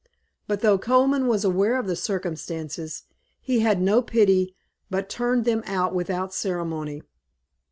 [0.47, 3.03] But though Colman was aware of the circumstances,
[3.39, 4.55] he had no pity;
[4.89, 7.03] but turned them out without ceremony."